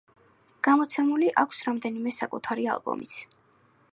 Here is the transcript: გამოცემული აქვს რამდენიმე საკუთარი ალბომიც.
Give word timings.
გამოცემული 0.67 1.29
აქვს 1.43 1.59
რამდენიმე 1.69 2.15
საკუთარი 2.21 2.67
ალბომიც. 2.77 3.21